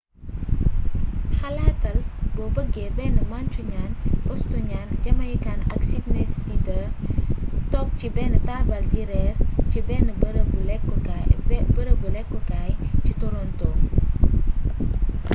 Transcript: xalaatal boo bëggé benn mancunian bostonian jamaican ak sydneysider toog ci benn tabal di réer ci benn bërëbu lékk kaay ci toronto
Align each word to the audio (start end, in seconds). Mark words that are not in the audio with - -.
xalaatal 1.39 1.97
boo 2.33 2.51
bëggé 2.55 2.85
benn 2.97 3.15
mancunian 3.31 3.91
bostonian 4.27 4.89
jamaican 5.03 5.59
ak 5.73 5.81
sydneysider 5.89 6.85
toog 7.71 7.87
ci 7.99 8.07
benn 8.15 8.33
tabal 8.47 8.83
di 8.91 9.01
réer 9.11 9.35
ci 9.69 9.79
benn 9.87 10.07
bërëbu 10.21 10.57
lékk 12.15 12.37
kaay 12.49 12.71
ci 13.05 13.11
toronto 13.21 13.69